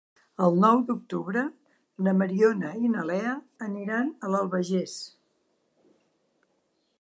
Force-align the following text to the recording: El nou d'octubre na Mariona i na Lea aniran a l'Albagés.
El 0.43 0.55
nou 0.61 0.79
d'octubre 0.85 1.43
na 2.07 2.13
Mariona 2.21 2.71
i 2.87 2.91
na 2.95 3.03
Lea 3.11 3.35
aniran 3.67 4.11
a 4.29 4.33
l'Albagés. 4.37 4.97